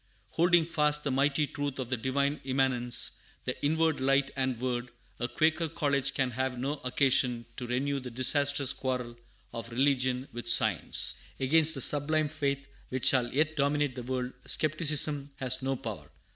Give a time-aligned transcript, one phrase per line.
[0.31, 4.89] Holding fast the mighty truth of the Divine Immanence, the Inward Light and Word,
[5.19, 9.15] a Quaker college can have no occasion to renew the disastrous quarrel
[9.53, 11.17] of religion with science.
[11.39, 16.09] Against the sublime faith which shall yet dominate the world, skepticism has no power.